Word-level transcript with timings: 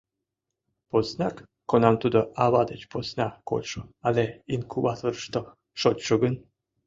Поснак 0.89 1.35
кунам 1.69 1.95
тудо 2.01 2.19
ава 2.45 2.61
деч 2.71 2.81
посна 2.91 3.27
кодшо 3.49 3.81
але 4.07 4.25
инкубаторышто 4.53 5.41
шочшо 5.79 6.15
гын. 6.23 6.35